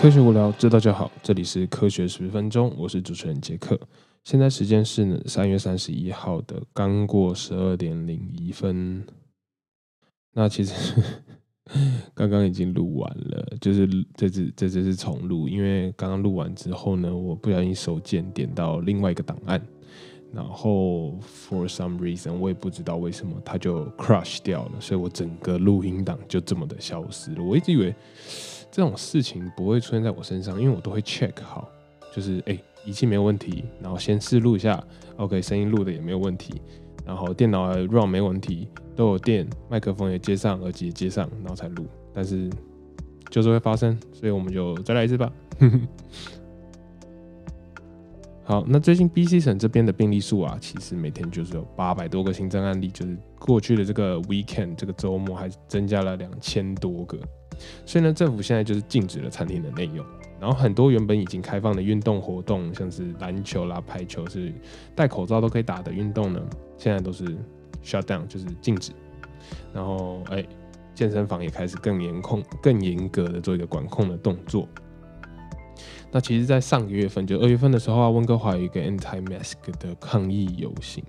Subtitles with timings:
[0.00, 1.10] 科学无聊，知道就好。
[1.24, 3.76] 这里是科学十分钟，我是主持人杰克。
[4.22, 9.04] 现在时间是呢三月三十一号的刚过十二点零一分。
[10.34, 11.02] 那其实
[12.14, 19.60] 刚刚已经录完了，就是这次这次是重录，因为刚刚录完之后呢，我不小心手贱点到另外一个档案，
[20.32, 27.42] 然后 for some reason 我也不知道为什么它就 crush 掉了，所以我整个录音档就这么的消失了。
[27.42, 27.92] 我一直以为
[28.70, 31.68] 这种事情不会出现在我身上，因为我都会 check 好，
[32.14, 34.82] 就是哎仪器没有问题，然后先试录一下
[35.16, 36.60] ，OK 声音录的也没有问题，
[37.04, 41.86] 然后电脑 run 没问题，都有电，麦克风也接上，耳机也接上，然后才录。
[42.14, 42.48] 但是
[43.30, 45.32] 就是会发生，所以我们就再来一次吧。
[48.44, 57.18] 好，那最近 B C 省这边的病例数啊，其实每天就是有八百多个新增案例，就是过去的这个 weekend 这个周末还增加了两千多个。
[57.84, 60.04] 所以呢，政府现在就是禁止了餐厅的内用，
[60.40, 64.52] 然后很多原本已经开放的运动活动，像是篮球啦、排球，是
[64.94, 66.40] 戴口罩都可以打的运动呢，
[66.76, 67.24] 现在都是
[67.84, 68.92] shut down，就是禁止。
[69.72, 70.44] 然后，哎，
[70.94, 74.68] 健身房也开始更严控、更严格的做一个管控的动作。
[76.10, 81.04] 那其实，在上个月份，就二月份的时候啊，温哥华有一个 anti-mask 的抗议游行。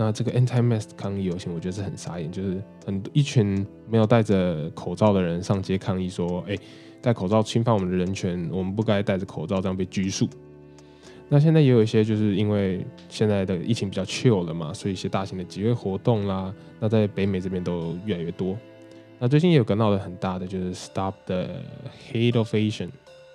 [0.00, 6.56] 那这个 anti-mask 抗议游行，我觉得是很傻眼，就是很一群没有戴着口罩的人上街抗议，说：“哎，
[7.02, 10.28] 戴口罩侵犯我们的人权，我们不该戴着口罩这样被拘束。”
[11.28, 18.56] 那现在也有一些，就是因为现在的疫情比较 chill 了嘛，所以一些大型的集会活动啦，那在北美这边都越来越多。
[19.18, 21.44] 那最近也有个闹得很大的，就是 Stop the
[22.12, 22.90] Hate of Asian，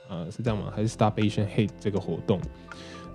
[0.07, 0.71] 啊，是这样吗？
[0.73, 2.39] 还是 Stop Asian Hate 这个活动？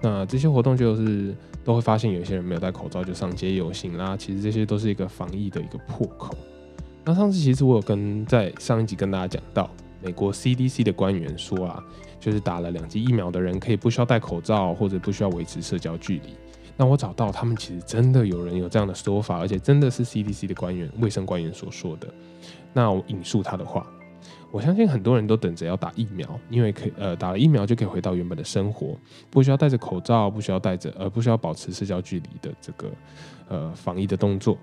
[0.01, 6.35] 那这些活动就是都会发现有一些人没有戴口罩就上街游行啦，其实这些都是一个防疫的一个破口。
[7.05, 9.69] 那上次其实我有跟在上一集跟大家讲到，
[10.03, 11.83] 美国 CDC 的官员说啊，
[12.21, 16.35] 就是打了两剂疫苗的人可以不需要戴口罩或者不需要维持社交距离。
[16.77, 22.07] 那我找到他们其实真的有人有这样的说法，而且真的是 CDC 的官员、卫生官员所说的。
[22.73, 23.85] 那我引述他的话。
[24.51, 28.97] 我相信很多人都等着要打疫苗，因为可以呃打了疫苗就可以回到原本的生活，
[29.31, 32.91] 不需要戴着口罩，不需要戴着呃不需要保持社交距离的这个
[33.49, 34.57] 呃防疫的动作。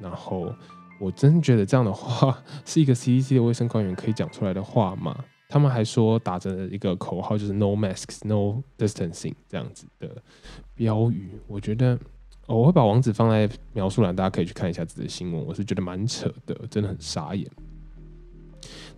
[0.00, 0.52] 然后
[1.00, 5.16] 我真觉得这样的话 是一个 CDC 的卫生官员可以讲出来的话吗？
[5.48, 10.20] 他们还说打着一个口号就是 No masks, No distancing 这样子的
[10.74, 11.30] 标语。
[11.46, 11.98] 我觉得
[12.46, 15.46] 我会把网址放在描述栏，大家可以去看一下这则新闻。
[15.46, 17.48] 我是觉得蛮扯的，真的很傻眼。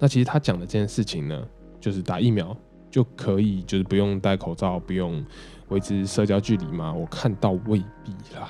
[0.01, 1.47] 那其实他讲的这件事情呢，
[1.79, 2.57] 就是打疫苗
[2.91, 5.25] 就可以，就是不用戴口罩，不用
[5.69, 6.93] 维持社交距离吗？
[6.93, 8.49] 我看到未必啦。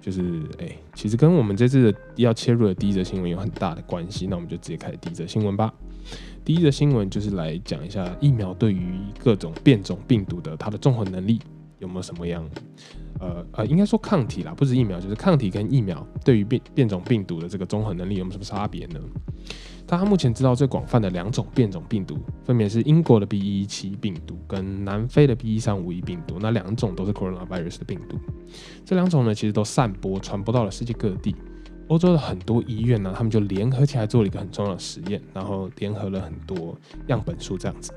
[0.00, 4.26] 就是哎，其实跟我们这次的要切入的第一则新闻有很大的关系。
[4.26, 5.72] 那我们就直接开始第一则新闻吧。
[6.44, 11.40] 第一则新闻就是来讲一下疫苗对于各种变种病毒的它的综合能力
[11.78, 12.46] 有没有什么样？
[13.18, 19.00] 呃呃，应该说抗体啦，不是疫苗，就是抗体跟疫苗对于变变种病毒的这个综合能力有没有什么差别呢？
[19.94, 26.36] 大家目前知道最广泛的两种变种病毒，分别是英国的 B.1.1.7 病毒跟南非的 B.1.3.5.1 病毒。
[26.40, 28.18] 那两种都是 coronavirus 的病毒。
[28.84, 31.36] 这两种呢，其实都散播传播到了世界各地。
[31.86, 36.76] 欧洲的很多医院呢，他们就联合起来做了一个很重要的实验，然后联合了很多
[37.06, 37.92] 样本数，这样子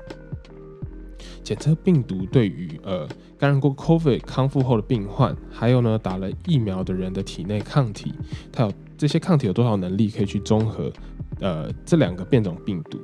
[1.42, 8.14] 检测病毒对于呃感染过 COVID 康复后的病患，还有呢打了疫苗的人的体内抗体，
[8.52, 10.92] 它有这些抗体有多少能力可以去综合。
[11.40, 12.98] 呃，这两个变种病毒，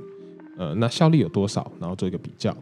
[0.59, 1.71] 呃，那效力有多少？
[1.81, 2.56] 然后做一个比较。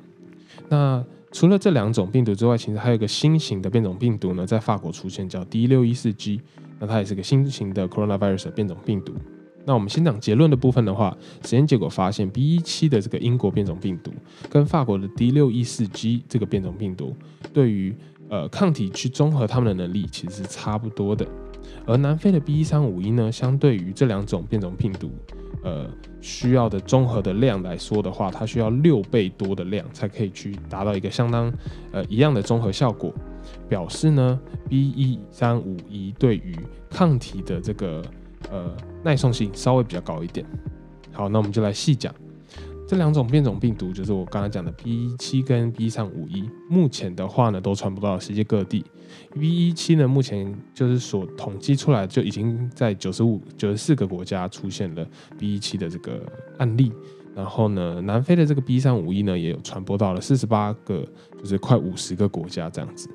[0.69, 6.41] 那除了这两种病毒之外，其实还有一个新型的变种病毒呢，在法国出现，叫 D 六一四 G。
[6.79, 9.15] 那它也是个新型的 coronavirus 变种病毒。
[9.65, 14.11] 那我们先讲结论的部分的话，实验结果发现 B 一七的这个英国变种病毒
[14.51, 17.15] 跟法国的 D 六一四 G 这个变种病毒，
[17.53, 17.95] 对于
[18.29, 21.25] 呃抗体去综合它们的能力其实是差不多的。
[21.87, 25.09] 而南非的 B 一三五一呢，相对于这两种变种病毒。
[25.63, 25.89] 呃，
[26.21, 31.53] 需要的综合的量来说的话，它需要六倍多的量才可以去达到一个相当
[31.93, 33.13] 呃一样的综合效果。
[33.69, 34.39] 表示呢
[34.69, 36.57] ，B 一三五一对于
[36.89, 38.03] 抗体的这个
[38.51, 38.71] 呃
[39.03, 40.47] 耐受性稍微比较高一点。
[41.13, 42.15] 好，那我们就来细讲。
[42.93, 48.85] 这两种变种病毒就是我刚才讲的 B 一七跟 B 三五一，目前的话呢都传播到世界各地。
[49.33, 55.09] B 一七呢，目前就是所统计出来就已经在九十五、九十四个国家出现了
[55.39, 56.23] B 一七的这个
[56.59, 56.93] 案例。
[57.35, 61.03] 然后呢，南非的这个 B 三五一呢，也有传播到了四十八个，
[61.39, 63.09] 就是快五十个国家这样子。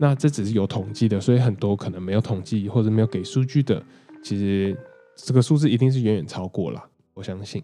[0.00, 3.80] 那这只是有统计的，所以很多可能没有统计或者没有给数据的，
[4.24, 4.76] 其实
[5.14, 6.84] 这个数字一定是远远超过了，
[7.14, 7.62] 我相信。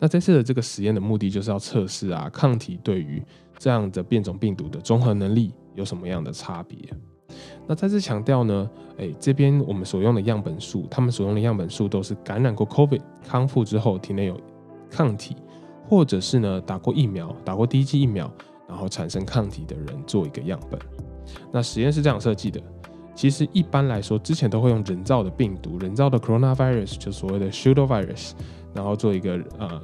[0.00, 3.22] 那这次的这个实验的目的就是要测试啊，抗体对于
[3.58, 6.78] 这样的变种病毒的综合能力有什么样的差别？
[7.66, 14.40] 那再次强调呢，诶，这边我们所用的样本数，他们所用的样本数都是感染过 COVID 康复之后体内有
[14.90, 15.36] 抗体，
[15.86, 18.28] 或者是呢打过疫苗、打过第一剂疫苗，
[18.66, 20.80] 然后产生抗体的人做一个样本。
[21.52, 22.60] 那实验是这样设计的。
[23.14, 28.32] 其实一般来说，之前都会用人造的病毒，人造的 coronavirus，就所谓的 pseudovirus，
[28.74, 29.80] 然后做一个呃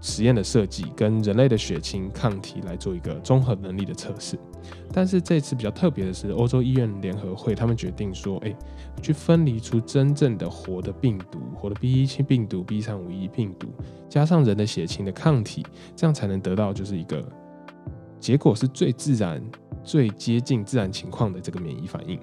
[0.00, 4.38] 实验的设计，跟人类的血清抗体来做一个综合能力的测试。
[4.92, 8.54] 但是这次比较特别的是，欧洲医院联合会他们决定说，哎，
[9.02, 13.68] 去分离出真正的活的病毒，活的 B 一七病毒、B 三五一病毒，
[14.08, 15.64] 加上人的血清的抗体，
[15.96, 17.24] 这样才能得到就是一个
[18.18, 19.42] 结果是最自然。
[19.82, 22.20] 最接近自然情况的这个免疫反应，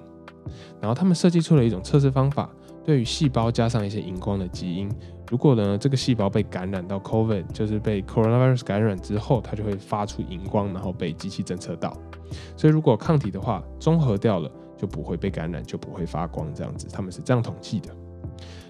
[0.80, 2.48] 然后他们设计出了一种测试方法，
[2.88, 4.90] 对于细胞加上一些荧光的基因，
[5.30, 11.94] 如果呢这个细胞被感染到 COVID，就是被 coronavirus 感染之后，它就会发出荧光，然后被机器侦测到。
[12.56, 16.88] 所以如果抗体的话，综合掉了就不会被感染，就不会发光这样子。
[16.90, 17.94] 他们是这样统计的。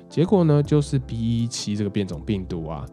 [0.08, 2.84] 结果呢，就是 B.1.7 这个变种病毒啊，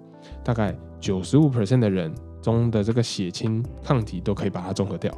[0.44, 5.12] 大概九十五 percent 的人中的这个血清抗体都可以把它综合掉。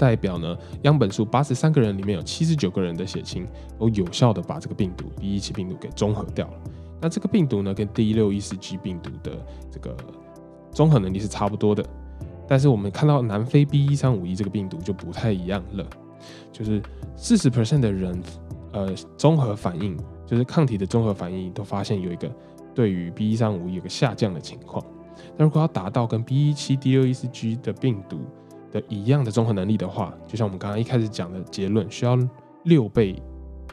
[0.00, 3.46] 代表呢，样本数八十三个人里面有七十九个人的血清
[3.78, 6.54] 都有效的把这个病毒 B 一七病毒给中和掉了。
[7.02, 9.32] 那这个病毒呢，跟 D 六一四 G 病毒的
[9.70, 9.94] 这个
[10.72, 11.84] 综合能力是差不多的。
[12.48, 15.86] 但是我们看到南非 B 一三五一这个病毒就不太一样了，
[16.50, 16.82] 就是
[17.14, 18.22] 四十 percent 的人，
[18.72, 19.94] 呃，综合反应
[20.26, 22.30] 就是抗体的综合反应都发现有一个
[22.74, 24.82] 对于 B 一三五一有个下降的情况。
[25.36, 28.20] 那如果要达到跟 B 一七 D 六一四 G 的病毒，
[28.70, 32.16] 的一样的综合能力的话，就像我们刚刚一开始讲的结论，需要
[32.64, 33.20] 六倍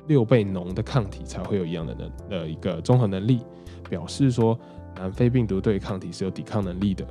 [0.07, 3.41] 六倍浓的抗体才会有一样的能的一个综合能力，
[3.89, 4.57] 表示说
[4.95, 7.05] 南非病毒对抗体是有抵抗能力的。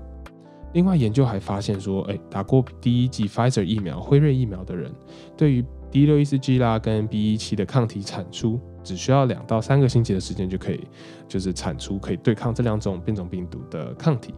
[0.72, 4.92] 另外研究还发现说，哎，打过第一剂 Pfizer 疫苗、辉瑞疫苗的人，
[5.36, 10.80] 对于 D 六一四 G 啦跟 B 一七的抗体产出，只需要两到三个星期的时间就可以，
[11.28, 14.34] 就是产出可以对抗这两种变种病毒的抗体。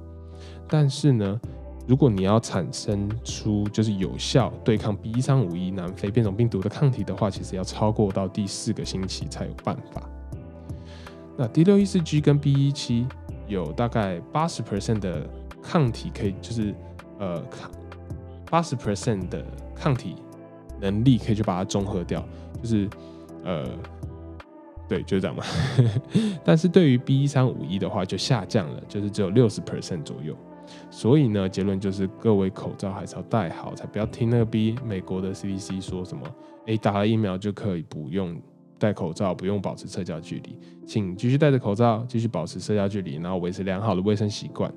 [0.69, 1.41] 但是呢？
[1.89, 10.07] 如果你要产生出就是有效对抗 B 三五一南非变种病毒的抗体的话，其实要超过到第四个星期才有办法。
[11.35, 13.07] 那 D 六一四 G 跟 B 一七
[13.47, 15.27] 有大概八十 percent 的
[15.63, 16.75] 抗体可以，就是
[17.19, 17.71] 呃抗
[18.51, 19.43] 八十 percent 的
[19.75, 20.17] 抗体
[20.79, 22.23] 能力可以去把它中和掉，
[22.63, 22.87] 就是
[23.45, 23.65] 呃
[24.87, 25.43] 对，就是这样嘛。
[26.45, 30.37] 但是对于 B 三五一的话就下降了，就是只有六十 percent 左右。
[30.91, 36.23] 所以呢，结论就是各位口罩还是要戴好，才不要听那个 B 美国的 CDC 说什么，
[36.67, 38.41] 哎，打了疫苗就可以不用
[38.79, 44.73] 戴口罩，不用保持社交距离，请继续戴着口罩，继续保持社交距离，然后维持良好的卫生习惯，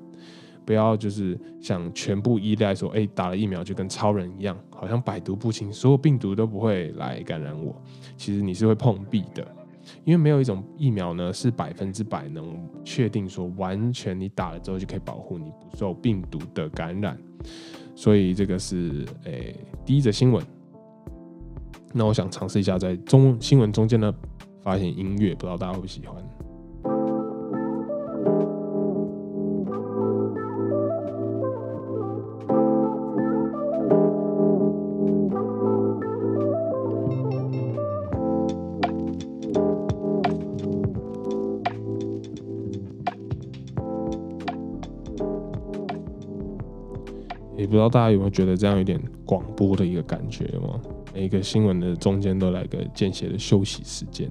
[0.64, 7.74] 不要就是想全部依赖说，哎，打了疫苗就跟超人一样，好像百毒不侵，所有病毒都不会来感染我，
[8.16, 9.46] 其实你是会碰壁的。
[10.04, 17.18] 因为没有一种疫苗呢是百分之百能确定说完全你打了之后就可以保护你不受病毒的感染，
[17.94, 20.44] 所以这个是诶第一则新闻。
[21.92, 24.14] 那我想尝试一下在中新闻中间呢
[24.62, 26.22] 发现音乐，不知道大家会不会喜欢。
[47.82, 50.80] 知道大家有没有觉得这样有点广播的一个感觉吗？
[51.12, 54.30] 每一个新闻的中间都来个间歇的休息时间。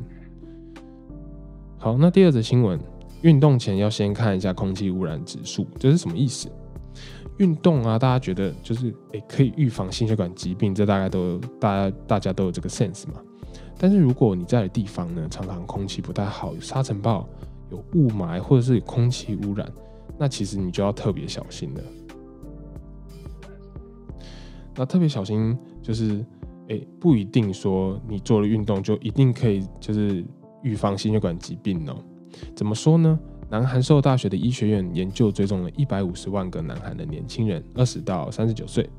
[1.78, 2.80] 好，那第二则新闻，
[3.22, 6.50] 运动前要先看一下空气污染指数，这是什么意思？
[7.38, 13.16] 运动啊，大家觉得就是诶可以预防心血管疾病，这大概都大家大家都有这个 sense 嘛。
[13.78, 17.28] 但是如果你在的地方呢，常常空气不太好，有沙尘暴、
[17.70, 19.70] 有雾霾或者是有空气污染，
[20.18, 21.82] 那其实你就要特别小心了。
[24.76, 26.26] 那特别小心，就是
[26.68, 30.24] 诶，不一定说你做了运动就一定可以，就是
[30.64, 31.96] 预防心血管疾病哦。
[32.56, 33.20] 怎么说呢？
[33.50, 38.90] 南韩寿大学的医学院研究追踪了一百五十万个南韩的年轻人，二十到三十九岁，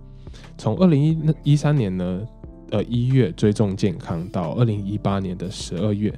[0.58, 2.22] 从二零一一三年呢，
[2.70, 6.12] 呃一月追踪健康到二零一八年的十二月，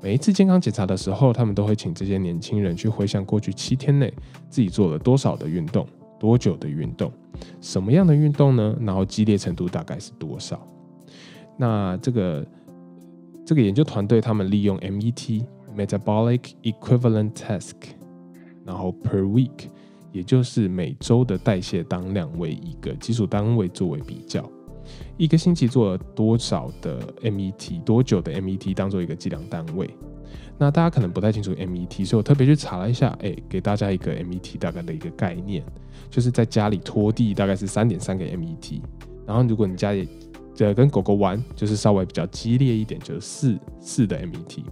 [0.00, 4.10] 每一次健康检查的时候，他们都会请这些年轻人去回想过去七天内
[4.48, 5.86] 自己做了多少的运动。
[6.18, 7.12] 多久的运动？
[7.60, 8.76] 什么样的运动呢？
[8.80, 10.66] 然后激烈程度大概是多少？
[11.58, 12.46] 那这个
[13.44, 17.74] 这个研究团队他们利用 MET（Metabolic Equivalent task)
[18.64, 19.68] 然后 per week，
[20.12, 24.44] 也就是每周的代谢当量为一个基础单位作为比较。
[25.16, 29.88] 一个星期做了多少的 MET，多久的 MET 当做一个计量单位。
[30.58, 35.62] 那大家可能不太清楚 MET，所以我特别去查了一下，哎，给大家一个 MET 大概的一个概念，
[36.08, 38.80] 就是在家里拖地大概是三点三个 MET，
[39.26, 40.08] 然后如果你家里
[40.58, 44.64] 呃跟狗狗玩，就是稍微比较激烈一点，就是四四的 MET。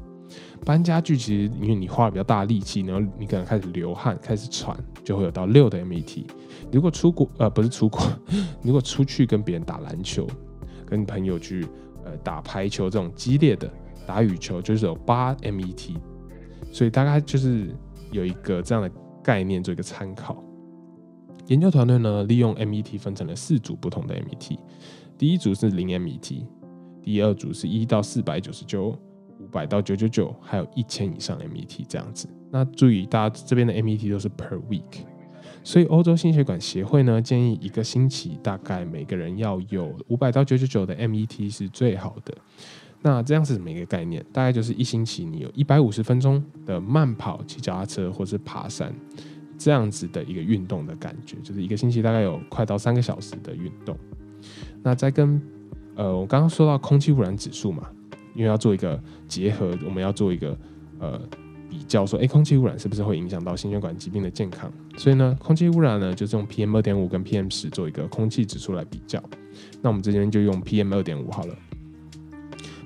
[0.64, 6.24] 搬家具其实因为你花了比较大力气，然后你可能开始流汗、开始喘，就会有到六的 MET。
[6.72, 8.00] 如果出国呃不是出国，
[8.64, 10.26] 如果出去跟别人打篮球，
[10.86, 11.66] 跟朋友去
[12.06, 13.70] 呃打排球这种激烈的。
[14.06, 15.96] 打羽球就是有八 MET，
[16.72, 17.74] 所以大概就是
[18.10, 18.90] 有一个这样的
[19.22, 20.42] 概念做一个参考。
[21.46, 24.58] 研究团队呢，利用 MET 分成了四组不同的 MET，
[25.18, 26.46] 第一组是零 MET，
[27.02, 28.98] 第二组是一到四百九十九、
[29.38, 32.26] 五百到九九九，还有一千以上 MET 这样子。
[32.50, 35.04] 那注意，大家这边的 MET 都是 per week，
[35.62, 42.34] 所以欧洲心血管协会呢建议一个星期大概每个人要有五百到九九九的 MET 是最好的。
[43.06, 48.90] 那这样是什么一个概念，大概就是一星期你有一百五十分钟的慢跑、骑脚踏车或是爬山
[49.58, 53.94] 这样子的一个运动的感觉，就是一个星期大概有快到三个小时的运动。
[54.82, 55.38] 那再跟
[55.96, 57.86] 呃，我刚刚说到空气污染指数嘛，
[58.34, 60.58] 因为要做一个结合，我们要做一个
[60.98, 61.20] 呃
[61.68, 64.72] 比较，说哎，空气污染是不是会影响到心血管疾病的健康？
[64.96, 69.22] 所以呢，空气污染呢就是用 PM 二点五跟 PM 十做一个空气指数来比较。
[69.82, 71.54] 那我们这边就用 PM 二点五好了。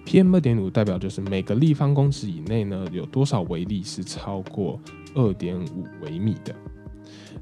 [0.08, 4.80] PM 二点五代表就是每个立方公尺以内呢，有多少微粒是超过
[5.14, 6.54] 二点五微米的。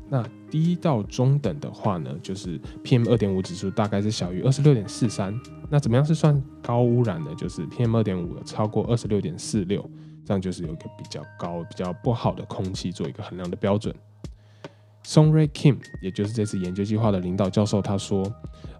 [0.08, 0.20] 那
[0.50, 5.32] 低到中等的话呢，就是 PM 二点五指数大概是小于二十六点四三。
[5.70, 7.32] 那怎么样是算高污染呢？
[7.36, 9.88] 就是 PM 二点五超过二十六点四六，
[10.24, 13.94] 这样就是有一个比较高、比较不好的空气做一个衡量的标准。
[15.04, 18.24] Song Ray Kim，也就是这次研究计划的领导教授，他说。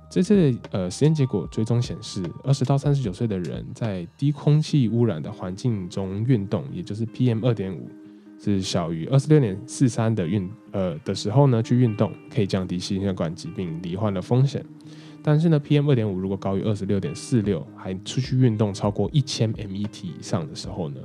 [0.09, 7.91] 这次呃实验结果追踪显示，二十到三十九岁的人在低空气污染的环境中运动，也就是 PM 二点五
[8.41, 14.65] 是小于二十六点四三的运呃的时候呢，去运动可以降低心血管疾病罹患的风险。
[15.23, 21.01] 但是呢，PM 二点五如果高于二十六点四六，还出去运动超过一千 MET 以上的时候呢，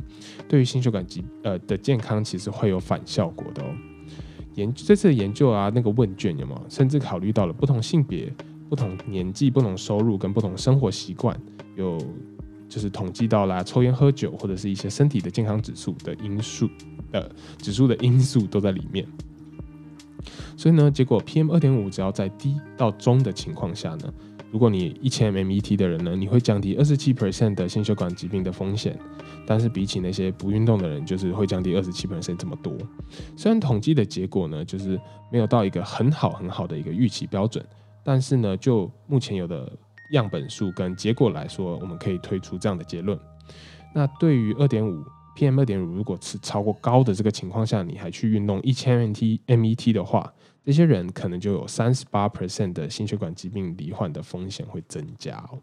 [0.47, 3.75] 对于心血管疾呃的健康其实会有反效果的哦。
[4.53, 8.31] 研这次的研究啊，那个问卷有没有甚至考虑到了不同性别？
[8.71, 11.37] 不同年纪、不同收入跟不同生活习惯，
[11.75, 11.97] 有
[12.69, 16.69] 就是统计到啦，抽烟、喝酒或者是一些身体的健康指数的因素，
[17.11, 19.05] 的，指数的因素都在里面。
[20.55, 24.13] 所以呢，结果 PM 二点五只要在低到中的情况下呢，
[24.49, 28.97] 如果你一千 MET 的人呢，你会降低二十七 percent 的心血管疾病的风险。
[29.45, 32.73] 但是比起那些不运动的人，就是会降低二十七 percent 这么多。
[33.35, 34.97] 虽然统计的结果呢，就是
[35.29, 37.65] 没有到一个很好很好的一个预期标准。
[38.03, 39.71] 但是呢，就目前有的
[40.11, 43.19] 样本数跟结果来说，我们可以推出这样的结论。
[43.93, 45.03] 那对于二点五
[45.35, 55.59] PM 二点五，如果是超过高的这个情况下，你还去运动一千 mt MET 的话，这些人可能就有三十八 percent 的心血管疾病罹患的风险会增加哦。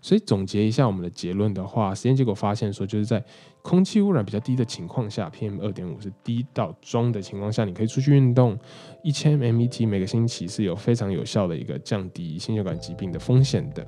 [0.00, 3.24] 所以总结一下我们的结论的话，实验结果发现说，就是在
[3.64, 8.58] 空气污染比较低的情况下，PM 二点五是低到中的情况下，你可以出去运动，
[9.02, 13.84] 一千 MET 每个星期是有非常有效的一个降低心血管疾病的风险的。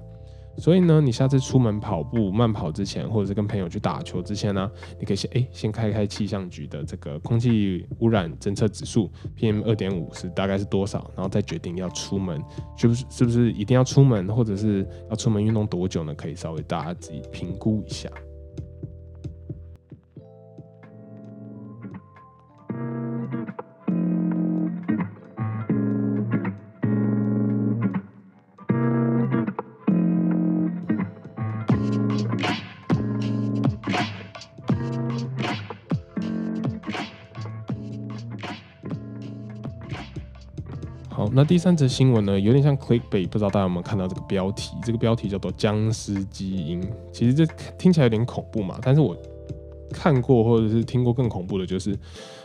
[0.56, 12.42] 所以呢，你下次出门跑步、慢跑之前，或者是跟朋友去打球之前呢，你可以先哎，先开开气象局的这个空气污染侦测指数 PM 二点五是大概是多少，然后再决定要出门，
[12.78, 16.14] 是不是是不是一定要出门，或者是要出门运动多久呢？
[16.14, 18.08] 可以稍微大家自己评估一下。
[41.36, 44.74] 那第三则新闻呢，有点像 clickbait，不知道大家有没有看到这个标题？
[44.82, 46.82] 这个标题叫做“僵尸基因”。
[47.12, 47.44] 其实这
[47.76, 49.14] 听起来有点恐怖嘛，但是我
[49.92, 51.94] 看过或者是听过更恐怖的，就是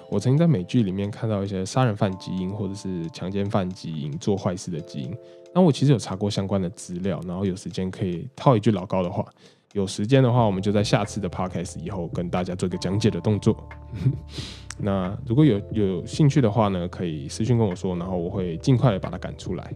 [0.10, 5.16] 我曾经在美剧里面看到一些杀人犯基因或者是强奸犯基因、做坏事的基因。
[5.56, 9.26] 那我其实有查过相关的资料，然后有时间可以套一句老高的话：
[9.74, 13.56] 有时间的话，我们就在下次的 podcast 以后跟大家做一个讲解的动作。
[14.78, 19.74] 那如果有有兴趣的话呢，可以私信跟我说，然后我会尽快的把它赶出来。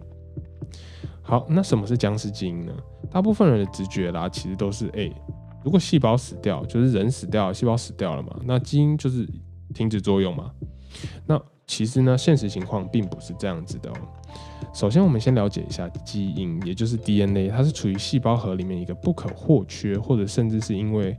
[1.21, 2.73] 好，那什么是僵尸基因呢？
[3.09, 5.09] 大部分人的直觉啦，其实都是哎，
[5.63, 9.27] 如果细胞死掉，就是人死掉，细胞死掉了嘛，那基因就是
[9.73, 10.51] 停止作用嘛。
[11.25, 13.95] 那其实呢，现实情况并不是这样子的哦。
[14.73, 21.17] 首先，我们先了解一下基因，也就是 DNA，它是处于细胞核里面一个不可或缺，或者甚至是因为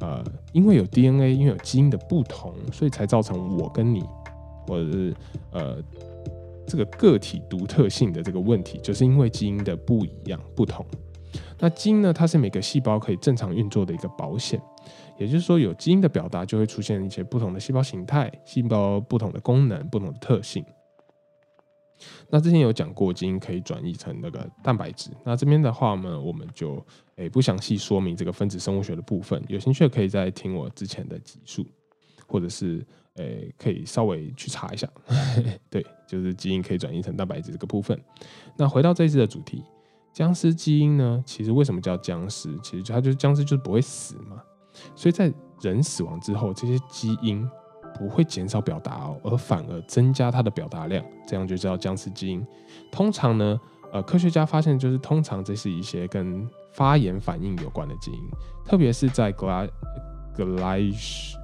[0.00, 0.22] 呃，
[0.52, 4.04] 因为有 DNA，因为有基因的不同，所以才造成我跟你，
[4.66, 5.14] 或者是
[5.52, 5.76] 呃
[6.66, 10.84] 这个个体独特性的这个问题，就是因为基因的不一样、不同。
[11.58, 14.60] 那基因呢，它是每个细胞可以正常运作的一个保险。
[15.18, 20.64] 也就是说，有基因的表达，就会出现一些不同的细胞形态、细胞不同的功能、不同的特性。
[22.28, 25.10] 那之前有讲过，基因可以转译成那个蛋白质。
[25.24, 26.84] 那这边的话呢，我们就
[27.16, 29.42] 诶不详细说明这个分子生物学的部分。
[29.48, 31.66] 有兴趣可以再听我之前的集数，
[32.26, 34.86] 或者是诶可以稍微去查一下。
[35.70, 37.98] 对，就是基因可以转移成蛋白质这个部分。
[38.58, 39.64] 那回到这一次的主题，
[40.12, 42.54] 僵尸基因呢，其实为什么叫僵尸？
[42.62, 44.42] 其实它就是僵尸，就是不会死嘛。
[44.94, 47.48] 所以在人死亡之后，这些基因
[47.98, 52.46] 不会减少表达哦，而反而增加它的表达量，这样就叫僵尸基因。
[52.92, 53.58] 通常呢，
[53.92, 58.18] 呃，科学家发现就是通常这是一些跟发炎反应有关的基因，
[58.64, 59.68] 特别是在 gly
[60.36, 60.92] gly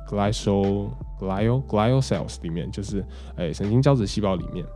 [0.08, 3.02] gly glyol glyol cells 里面，就是
[3.36, 4.66] 诶神经胶质细胞里面。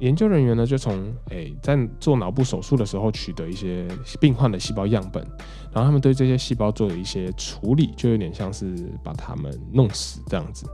[0.00, 3.88] 研究人员呢，就从诶在做脑部手术的时候取得一些
[4.20, 5.22] 病患的细胞样本，
[5.72, 10.66] 然后他们对这些细胞做了一些处理，就有点像是把它们弄死这样子，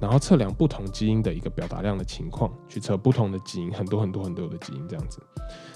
[0.00, 5.20] 然后测量不同基因的一个表达量的情况，去测不同的基因，很多很多很多的基因这样子。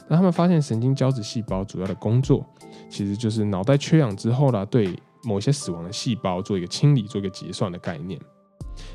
[0.08, 2.46] 那他们发现神经胶质细胞主要的工作，
[2.88, 8.20] 其实就是脑袋缺氧之后呢，对某些死亡的细胞做一个清理，做一个结算的概念。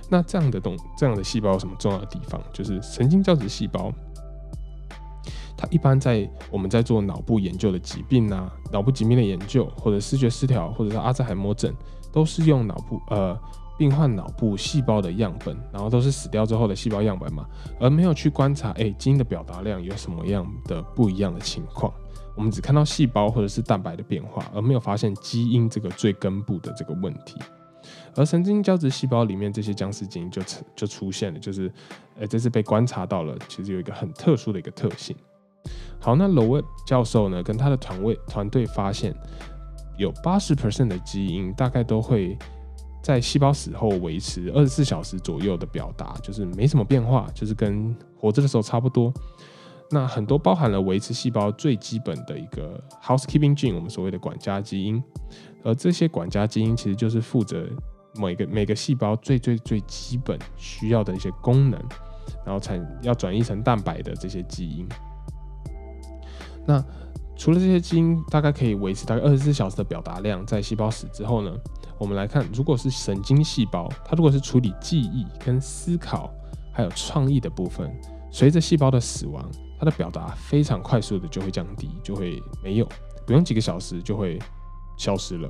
[0.10, 2.42] 那这样的东这样的细胞有什么重要的地方？
[2.52, 3.92] 就是神经胶质细胞，
[5.58, 11.74] 它一般在我们在做脑部研究的疾病啊，脑部疾病的研究，或者视觉失调，或者是阿兹海默症，
[12.12, 13.38] 都是用脑部呃
[13.78, 17.46] 病患脑部细胞的样本，然后都是死掉之后的细胞样本嘛，
[17.80, 21.94] 而没有去观察哎基因的表达量有什么样的不一样的情况。
[22.36, 27.36] 我们只看到细胞或者是蛋白的变化，而没有发现基因这个最根部的这个问题。
[28.16, 30.42] 而神经胶质细胞里面这些僵尸基因就
[30.76, 31.72] 就出现了，就是，
[32.20, 35.16] 呃，这次被观察到了，其实有一个很特殊的一个特性。
[36.00, 39.14] 好，那 Lowe 教授呢，跟他的团队团队发现，
[39.98, 42.38] 有八十 percent 的基因大概都会
[43.04, 49.14] 在细胞死后维持二十四小时左右的表达，就是没什么变化，就是跟活着的时候差不多。
[49.92, 55.04] 那很多包含了维持细胞最基本的一个 housekeeping gene，我们所谓的管家基因，
[55.64, 57.68] 而这些管家基因其实就是负责。
[58.16, 61.80] 每个每个细胞最最最基本需要的一些功能，
[62.44, 64.90] 然后才要转移成蛋白的这些基因。
[66.66, 66.84] 那
[67.38, 71.56] 除了这些基因，大概可以维持大概二十四小时的表达量，在细胞死之后呢，
[72.00, 76.34] 我们来看，如果是神经细胞，它如果是处理记忆、跟思考
[76.74, 77.96] 还有创意的部分，
[78.32, 79.48] 随着细胞的死亡，
[79.80, 82.90] 它的表达非常快速的就会降低，就会没有，
[83.26, 84.40] 不用几个小时就会
[85.00, 85.50] 消失了。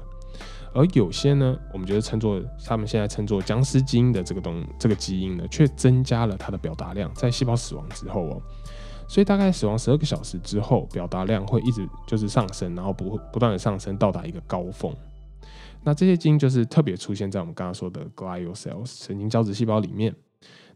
[0.74, 8.42] 而有些呢，我们觉得称作他们现在称作僵尸基因的这个东这个基因呢，却增加了它的表达量，在细胞死亡之后哦，
[9.08, 14.96] 所以大概死亡十二个小时之后，表达量会一直就是上升，然后不不断的上升，到达一个高峰。
[15.84, 20.16] 那这些基因就是特别出现在我们刚刚说的 glial cells 神经胶质细胞里面。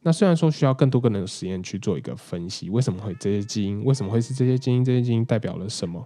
[0.01, 6.03] 那虽然说需要更多更多的实验去做一个分析，为什么会这些基因，为什么会是这些基因，这些基因代表了什么？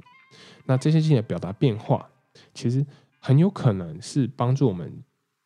[0.66, 2.08] 那这些基因的表达变化，
[2.54, 2.86] 其实。
[3.19, 4.89] 很有可能是帮助我们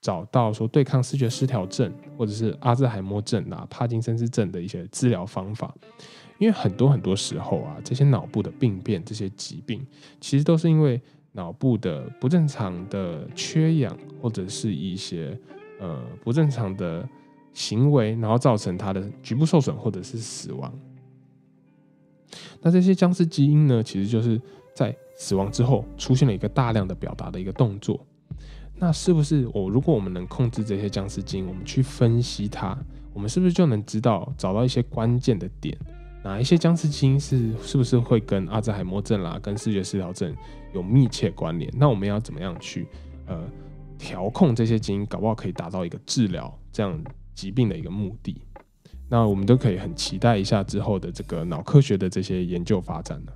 [0.01, 5.73] 找到说对抗视觉失调症或者是阿兹海默症啊、帕金森氏症的一些治疗方法，
[6.37, 9.83] 因为很多很多时候啊，这些脑部的病变、这些疾病，
[10.19, 11.01] 其实都是因为
[11.31, 15.35] 脑部的不正常的缺氧或者是一些
[15.79, 17.07] 呃不正常的
[17.53, 20.71] 行为，然后造成它的局部受损或者是死亡。
[22.61, 24.39] 那这些僵尸基因呢，其实就是
[24.75, 24.95] 在。
[25.21, 28.03] 死亡之后出现了一个大量的表达的一个动作，
[28.75, 32.75] 那是不是我如果我们能控制这些僵尸基因，我们去分析它，
[33.13, 35.77] 我们是不是就能知道找到一些关键的点，
[36.23, 40.35] 哪一些僵尸基因是是不是会跟阿兹海默症啦、跟视觉失调症
[40.73, 41.71] 有密切关联？
[41.77, 42.87] 那我们要怎么样去
[43.27, 43.47] 呃
[43.99, 46.99] 调控这些基因，搞不好可以达到一个治疗这样
[47.35, 48.41] 疾病的一个目的？
[49.07, 53.31] 那我们都可以很期待一下之后的这个脑科学的这些研究发展呢。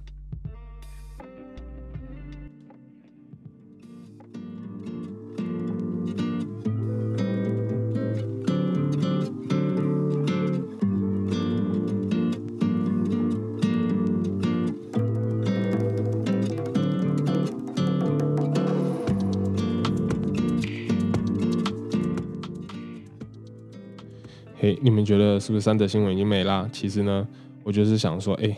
[24.65, 26.67] 嘿，你们觉得是不是三则新闻已经没啦？
[26.73, 27.27] 其实呢，
[27.61, 28.57] 我就是想说，哎，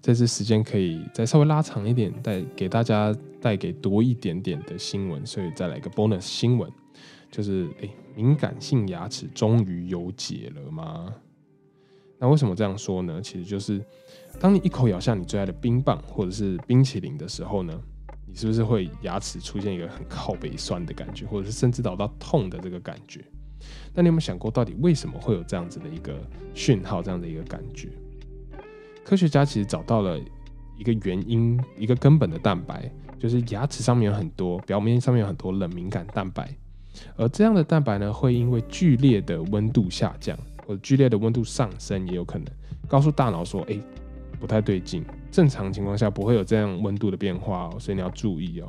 [0.00, 6.72] 这次时间可以再稍微拉长一点，带给大家带给多一点点的新闻，所以再来一个 bonus 新闻，
[7.30, 11.14] 就是哎，敏感性牙齿终于有解了吗？
[12.18, 13.20] 那为什么这样说呢？
[13.20, 13.84] 其实就是
[14.40, 17.78] 当你一口咬下你最爱的冰棒或者是冰淇淋的时候呢，
[18.26, 23.22] 你是不是会牙齿出现一个很靠背酸的感觉，或者是甚至导到痛的这个感觉？
[23.94, 26.18] 那你有没有想过，到底为什么会有这样子的一个
[26.54, 27.88] 讯号，这样的一个感觉？
[29.04, 30.18] 科学家其实找到了
[30.78, 36.48] 一个原因，一个根本的蛋白，就是牙齿上面有很多表面上面有很多冷敏感蛋白，
[37.16, 42.46] 而这样的蛋白呢，会因为剧烈的温度下降或者剧烈的温度上升，也有可能
[42.88, 43.78] 告诉大脑说，哎，
[44.40, 45.04] 不太对劲。
[45.30, 48.68] 正常情况下不会有这样温度的变化哦，所以你要注意哦。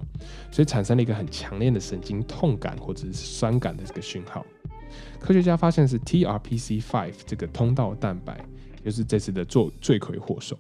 [0.52, 4.44] 所以产生了一个很强烈的神经痛感或者是酸感的这个讯号。
[5.20, 8.44] 科学家发现是 TRPC5 这个通道蛋白，
[8.84, 10.58] 就是这次的做罪魁祸首。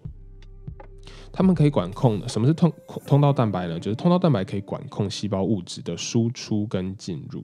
[1.31, 2.71] 他们可以管控的，什么是通
[3.05, 3.77] 通道蛋白呢？
[3.77, 7.43] 就是通道蛋白可以管控细胞物质的输出跟进入，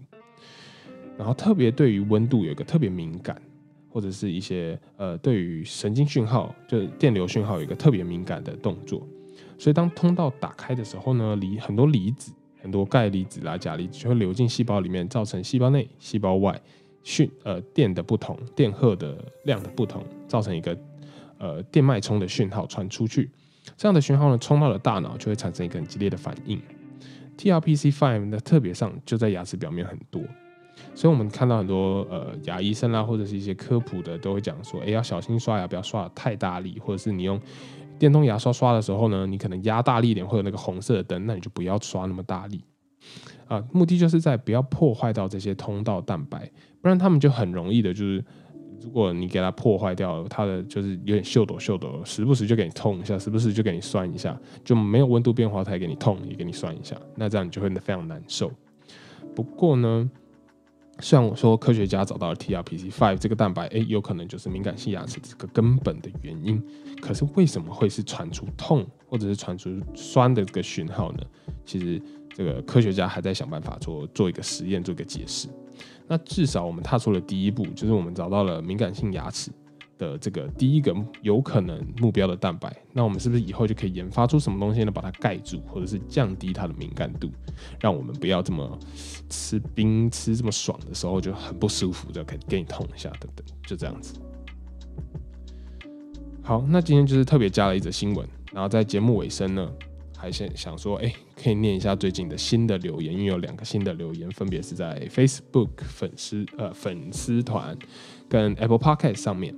[1.17, 3.41] 然后特别对于温度有一个特别敏感，
[3.89, 9.05] 或者是一些呃对于神经讯号，就是电流讯号有一个特别敏感的动作。
[9.59, 12.31] 所以当通道打开的时候呢，离很多离子。
[12.61, 16.61] 很多钙离子啦、钾离子就会流进细胞里面，造成细胞内、细胞外
[17.03, 20.77] 讯呃电的不同、电荷的量的不同，造成一个
[21.39, 23.29] 呃电脉冲的讯号传出去。
[23.75, 26.61] 这样的讯号呢，冲到了大脑，就会产生一个很激烈的反应。
[27.37, 30.21] TRPC5 的特别上就在牙齿表面很多，
[30.93, 37.39] 所以我们看到很多呃牙医生啦，或者是一些科普的都会讲说，哎，要小心刷牙，不要刷的太大力，或者是你用。
[38.01, 42.63] 电动牙刷刷的时候呢，你可能压大力一点，会有那个红色的灯，那你就不要刷那么大力
[43.47, 43.63] 啊。
[43.71, 48.25] 目的就是在不要破坏到这些通道蛋白，不然他们就很容易的，就是
[48.81, 58.51] 如果你给它破坏掉，它的就是有点秀抖秀抖，时不时就给你痛一下，时不时就给你酸一下，就没有温度变化，它也给你痛，也给你酸一下，那这样你就会非常难受。
[59.35, 60.09] 不过呢。
[61.01, 66.61] 虽然我说科学家找到了 TRPC5 这个蛋白，哎，有可能就是敏感性牙齿这个根本的原因。
[67.01, 71.19] 可是为什么会是传出痛或者是传出酸的这个讯号呢？
[71.65, 72.01] 其实
[72.35, 75.47] 这个科学家还在想办法做做一个实验，做一个解释。
[76.07, 79.51] 那至少我们踏出了第一步，就是我们找到了敏感性牙齿。
[80.01, 84.89] 的这个第一个有可能目标的蛋白，那我们是不是以后就可以研发出什么东西呢？
[84.89, 87.29] 把它盖住，或者是降低它的敏感度，
[87.79, 88.79] 让我们不要这么
[89.29, 94.15] 吃冰吃这么爽的时候就很不舒服，就可以给你痛一下等等，就这样子。
[96.41, 99.71] 好，那今天就是特别加了一则新闻，然后在节目尾声呢，
[100.17, 107.77] 还想想说，哎，可以念一下最近的新的留言，因为有两个新的留言，分别是在 Facebook 粉丝呃粉丝团
[108.27, 109.55] 跟 Apple Podcast 上面。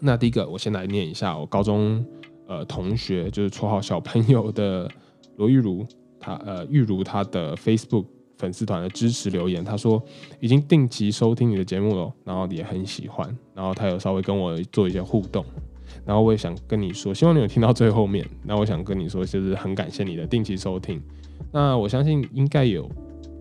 [0.00, 2.04] 那第一个，我先来念一下我高中
[2.46, 4.90] 呃同学，就是绰号小朋友的
[5.36, 5.86] 罗玉如，
[6.18, 8.06] 他呃玉如他的 Facebook
[8.38, 10.02] 粉丝团的支持留言，他说
[10.40, 15.44] 已经定期收听你的节目了，然后也很喜欢，然后他有稍微跟我做一些互动，
[16.06, 21.00] 然后我也想跟你说，希望你有听到最后面，那我想跟你说，就是很感谢你的定期收听，
[21.52, 22.90] 那我相信应该有。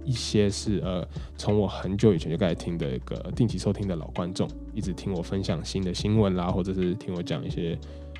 [0.09, 7.77] 一些是呃，从我很久以前就开始听的一个定期收听的老观众，一直听我分享新的新闻啦，或者是听我讲一些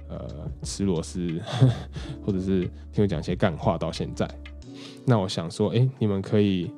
[0.07, 0.27] 呃
[0.61, 1.41] 吃螺丝，
[2.23, 2.61] 或者是
[2.93, 4.29] 听我讲一些干话到现在。
[5.03, 6.69] 那我想说，哎，你们可以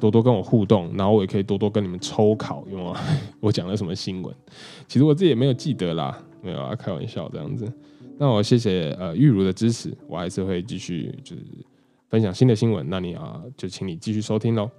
[0.00, 2.92] 多多跟我互动，然后我也可以多多跟你们抽考，因为
[3.38, 4.34] 我讲了什么新闻，
[4.88, 7.72] 其实我自己也没有记得啦，没有啊，开玩笑这样子。
[8.18, 11.42] 那我谢谢呃玉如的支持，我还是会继续就是。
[12.08, 14.70] 分享新的新闻，那你啊就请你继续收听喽。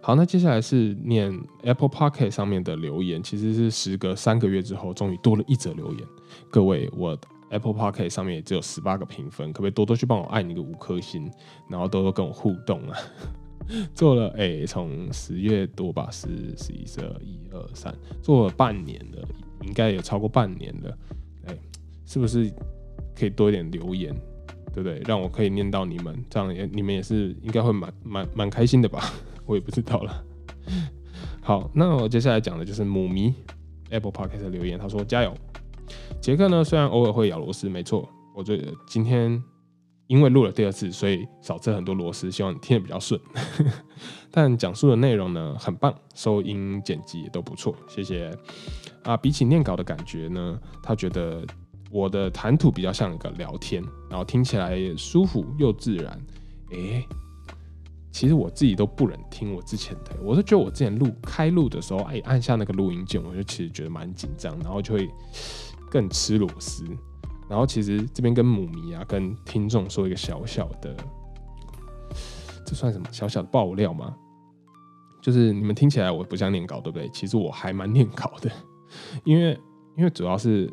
[0.00, 1.30] 好，那接下来是念
[1.62, 6.06] Apple p o c k e t 上面的留言，其实是时隔三个月之后，终于多了一则留言。
[6.50, 7.18] 各位，我
[7.50, 11.30] Apple p o c k e t 上面也只有十八个评分，可不可以多多去帮我按一个五颗星，
[11.68, 12.96] 然后多多跟我互动啊？
[13.94, 19.28] 做了哎，从十月多吧，十、十一、十二、一二三，做了半年了，
[19.66, 20.98] 应该有超过半年了。
[21.44, 21.58] 哎，
[22.06, 22.50] 是不是
[23.14, 24.14] 可以多一点留言？
[24.72, 25.00] 对不对？
[25.06, 29.12] 让我可以念到你们，这样也你们也是应该会蛮蛮蛮开心的吧？
[29.46, 30.24] 我也不知道了。
[31.40, 33.34] 好，那我接下来讲的就是母迷
[33.90, 35.34] Apple Podcast 的留言，他说加油。
[36.20, 39.42] 杰克呢，虽然偶尔会咬螺丝，没错，我觉得今天
[40.06, 43.18] 因为录了第二次，所以少吃很多螺丝，希望你听得比较顺。
[44.30, 48.30] 但讲述的内容呢很棒，收音剪辑也都不错，谢谢。
[49.04, 51.42] 啊，比起念稿的感觉呢，他觉得。
[51.90, 56.20] 我的谈吐比较像一个聊天，然后听起来舒服又自然。
[56.70, 57.06] 诶，
[58.12, 65.08] 其实我自己都不忍听我之前的，我是觉得我之前录开录的时候，哎，按下那个录音键，我就其实觉得蛮紧张，然后就会
[65.90, 66.84] 更吃螺丝。
[67.48, 70.94] 然后其实这边跟母迷啊，跟听众说一个小小的，
[72.66, 74.14] 这算什么小小的爆料吗？
[75.22, 77.08] 就是你们听起来我不像念稿，对不对？
[77.08, 78.50] 其实我还蛮念稿的，
[79.24, 79.58] 因为
[79.96, 80.70] 因为主要是。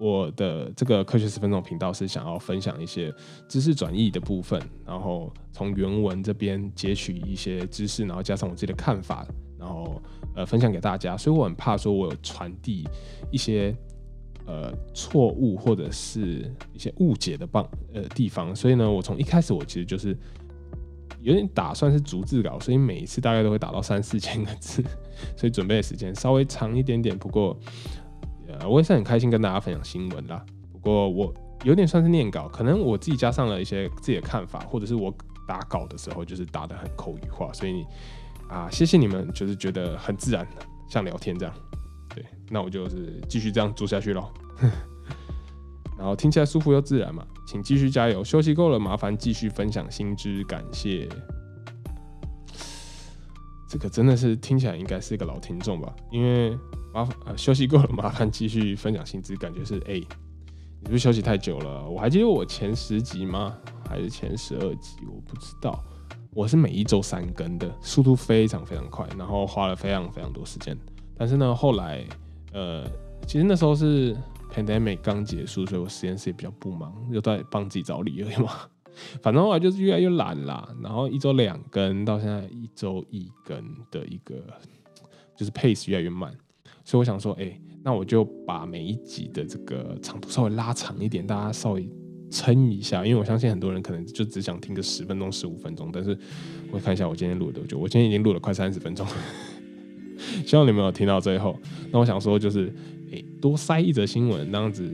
[0.00, 3.12] 我的这个科学十分钟频道是想要分享一些
[3.46, 9.26] 知识转译的部分，然后从原文这边截取一些知识，然后加上我自己的看法，
[9.58, 10.00] 然后
[10.34, 11.18] 呃分享给大家。
[11.18, 12.88] 所以我很怕说我有传递
[13.30, 13.76] 一些
[14.46, 18.56] 呃错误或者是一些误解的棒呃地方。
[18.56, 20.16] 所以呢，我从一开始我其实就是
[21.20, 24.82] 有点打算是逐字稿，所以每一次大概都会打到三四千个字，
[25.36, 27.18] 所以准备的时间稍微长一点点。
[27.18, 27.54] 不过。
[28.68, 30.44] 我也是很开心跟大家分享新闻啦。
[30.72, 35.12] 不过我有点算是念稿，可能我自己加上了一些自己的看法，或者是我
[35.46, 37.84] 打稿的时候就是打的很口语化，所以
[38.48, 40.46] 啊，谢谢你们，就是觉得很自然，
[40.88, 41.54] 像聊天这样。
[42.14, 44.32] 对，那我就是继续这样做下去咯。
[45.98, 48.24] 然后听起来舒服又自然嘛，请继续加油。
[48.24, 51.08] 休息够了，麻烦继续分享新知，感谢。
[53.68, 56.58] 这个真的是听起来应该是一个老听众吧，因为。
[56.92, 59.36] 麻烦呃休息够了， 麻烦继续分享薪资。
[59.36, 61.88] 感觉是哎，你是不是休息太久了？
[61.88, 63.56] 我还记得我前十集吗？
[63.88, 64.96] 还是前十二集？
[65.06, 65.82] 我不知道。
[66.32, 70.78] 我是每一周三更的，速度非常非常快，然后花了非常非常多时间。
[71.16, 72.06] 但是呢，后来
[72.52, 72.84] 呃，
[73.26, 74.16] 其实那时候是
[74.52, 78.52] pandemic 刚结束，所以我实验室也比较不忙，又在帮自己找理由嘛。
[79.22, 84.36] 反正后来就是越来越懒啦，然后一周两更，到现在一周一更的一个，
[85.36, 86.32] 就是 pace 越来越慢。
[86.90, 91.88] 所以我想说，哎，那我就把每一集的这个长度稍微拉长一点，大家稍微
[92.32, 95.88] 撑一下，因为我相信很多人可能就只想听个十分钟、十五分钟。
[95.92, 96.18] 但是
[96.72, 99.06] 我看一下我今天录的多久，我今天已经录了快三十分钟，
[100.44, 101.56] 希望你们有听到最后。
[101.92, 102.74] 那我想说，就是
[103.12, 104.90] 哎，多塞一则新闻，那样子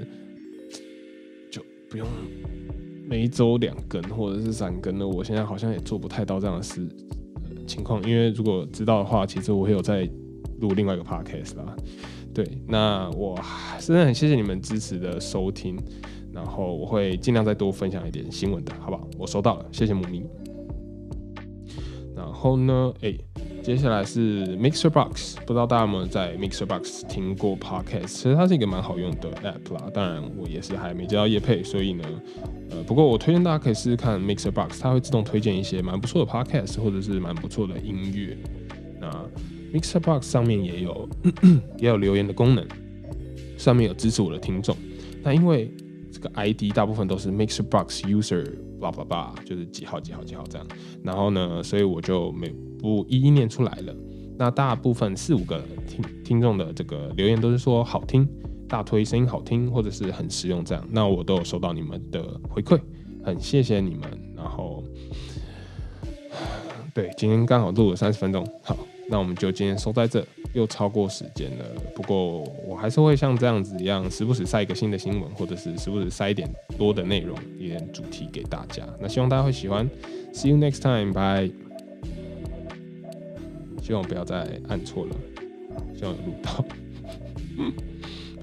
[1.50, 2.06] 就不用
[3.08, 5.08] 每一周两更或者是三更了。
[5.08, 6.86] 我现在好像也做不太到这样的事
[7.66, 10.06] 情况，因为如果知道的话，其实我会有在。
[10.60, 11.76] 录另外一个 podcast 啦，
[12.34, 13.38] 对，那我
[13.78, 15.76] 真的很谢谢你们支持的收听，
[16.32, 19.08] 然后我会尽量再多分享一点新闻的，好不好？
[19.18, 20.24] 我收到了，谢谢母咪。
[22.14, 23.14] 然后呢，哎，
[23.62, 28.06] 接下来是 Mixer Box，不知道大家有没有在 Mixer Box 听过 podcast？
[28.06, 32.04] 其实它是一个蛮好用的 app 啦，当然我也是还没接到业配，所以呢，
[32.70, 38.34] 呃，不过我推荐大家可以试试看 Mixer Box，它会自动推荐一些蛮不错的 podcast 或者是蛮不错的音乐，
[39.76, 41.08] Mixer Box 上面也有
[41.76, 42.66] 也有留言的功能，
[43.58, 44.74] 上面有支持我的听众。
[45.22, 45.70] 那因为
[46.10, 50.66] 这个 ID 大部分都是 Mixer Box User，叭叭叭，就是几号几号几号这样。
[51.02, 53.94] 然后呢，所以我就没不一一念出来了。
[54.38, 58.26] 那大部分四五个听听众的这个留言都是说好听，
[58.66, 60.82] 大推声音好听，或者是很实用这样。
[60.90, 62.80] 那我都有收到你们的回馈，
[63.22, 64.02] 很谢谢你们。
[64.34, 64.82] 然后，
[66.94, 68.74] 对，今天刚好录了三十分钟，好。
[69.08, 71.64] 那我们就今天收在这，又超过时间了。
[71.94, 78.82] 不过我还是会像这样子一样，时不时塞一个新的新闻，或者是时不时塞一点多的内容、一点主题给大家。
[79.00, 79.88] 那希望大家会喜欢。
[80.32, 81.52] See you next time, bye。
[83.82, 85.16] 希望不要再按错了，
[85.94, 86.64] 希望有录到。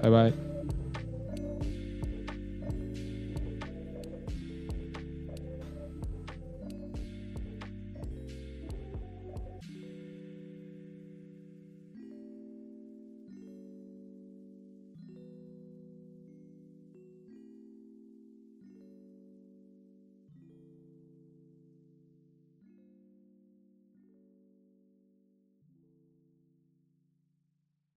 [0.02, 0.53] 拜拜。